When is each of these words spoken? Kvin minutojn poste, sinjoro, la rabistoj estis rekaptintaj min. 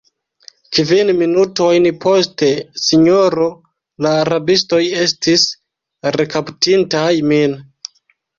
Kvin 0.75 1.09
minutojn 1.17 1.87
poste, 2.05 2.49
sinjoro, 2.85 3.49
la 4.07 4.15
rabistoj 4.31 4.81
estis 5.03 5.45
rekaptintaj 6.19 7.07
min. 7.35 7.57